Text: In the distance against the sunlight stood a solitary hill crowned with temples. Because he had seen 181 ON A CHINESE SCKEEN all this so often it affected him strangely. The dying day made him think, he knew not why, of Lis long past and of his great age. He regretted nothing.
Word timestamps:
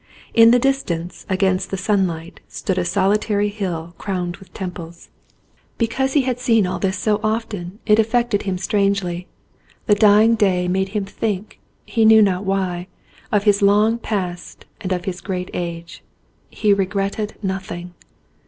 In 0.33 0.49
the 0.49 0.57
distance 0.57 1.27
against 1.29 1.69
the 1.69 1.77
sunlight 1.77 2.39
stood 2.47 2.79
a 2.79 2.85
solitary 2.85 3.49
hill 3.49 3.93
crowned 3.99 4.37
with 4.37 4.51
temples. 4.51 5.09
Because 5.77 6.13
he 6.13 6.23
had 6.23 6.39
seen 6.39 6.63
181 6.63 6.71
ON 6.73 6.73
A 6.73 7.21
CHINESE 7.21 7.21
SCKEEN 7.21 7.29
all 7.29 7.37
this 7.37 7.43
so 7.43 7.59
often 7.61 7.79
it 7.85 7.99
affected 7.99 8.41
him 8.41 8.57
strangely. 8.57 9.27
The 9.85 9.93
dying 9.93 10.33
day 10.33 10.67
made 10.67 10.89
him 10.97 11.05
think, 11.05 11.59
he 11.85 12.03
knew 12.03 12.23
not 12.23 12.45
why, 12.45 12.87
of 13.31 13.45
Lis 13.45 13.61
long 13.61 13.99
past 13.99 14.65
and 14.81 14.91
of 14.91 15.05
his 15.05 15.21
great 15.21 15.51
age. 15.53 16.01
He 16.49 16.73
regretted 16.73 17.35
nothing. 17.43 17.93